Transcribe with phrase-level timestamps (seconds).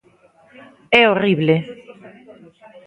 [0.99, 1.55] É horrible.